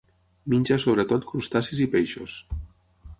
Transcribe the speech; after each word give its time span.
Menja 0.53 0.77
sobretot 0.83 1.29
crustacis 1.33 1.83
i 1.85 1.89
peixos. 1.97 2.39